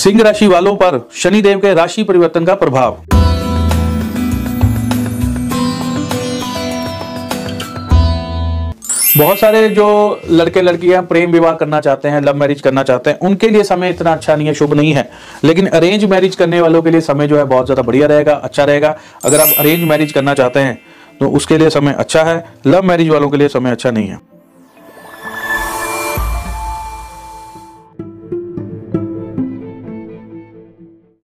सिंह 0.00 0.22
राशि 0.22 0.46
वालों 0.48 0.74
पर 0.76 1.00
शनिदेव 1.14 1.58
के 1.60 1.72
राशि 1.74 2.02
परिवर्तन 2.04 2.44
का 2.44 2.54
प्रभाव। 2.56 2.98
बहुत 9.16 9.38
सारे 9.38 9.68
जो 9.68 9.86
लड़के 10.30 10.62
लड़कियाँ 10.62 11.02
प्रेम 11.02 11.32
विवाह 11.32 11.54
करना 11.54 11.80
चाहते 11.80 12.08
हैं 12.08 12.20
लव 12.22 12.36
मैरिज 12.36 12.60
करना 12.60 12.82
चाहते 12.82 13.10
हैं, 13.10 13.18
उनके 13.18 13.48
लिए 13.48 13.62
समय 13.64 13.90
इतना 13.90 14.12
अच्छा 14.12 14.36
नहीं 14.36 14.46
है, 14.46 14.54
शुभ 14.54 14.74
नहीं 14.74 14.92
है। 14.92 15.08
लेकिन 15.44 15.66
अरेंज 15.68 16.04
मैरिज 16.04 16.36
करने 16.36 16.60
वालों 16.60 16.82
के 16.82 16.90
लिए 16.90 17.00
समय 17.02 17.28
जो 17.28 17.38
है 17.38 17.44
बहुत 17.46 17.66
ज़्यादा 17.66 17.82
बढ़िया 17.82 18.06
रहेगा 18.06 18.34
अच्छा 18.34 18.64
रहेगा। 18.64 18.96
अगर 19.24 19.40
आप 19.40 19.54
अरेंज 19.58 19.84
मैरिज 19.84 20.12
करना 20.12 20.34
चाहते 20.34 20.60
हैं 20.60 20.80
तो 21.20 21.28
उसके 21.30 21.58
लिए 21.58 21.70
समय 21.70 21.94
अच्छा 21.98 22.22
है 22.24 22.44
लव 22.66 22.82
मैरिज 22.84 23.08
वालों 23.08 23.30
के 23.30 23.36
लिए 23.36 23.48
समय 23.50 23.70
अच्छा 23.70 23.90
नहीं 23.90 24.08
है। 24.08 24.29